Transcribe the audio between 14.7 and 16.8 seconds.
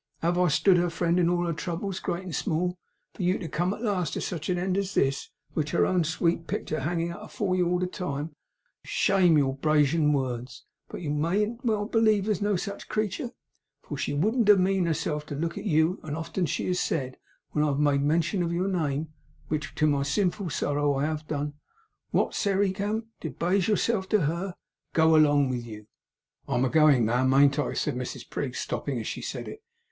herself to look at you, and often has she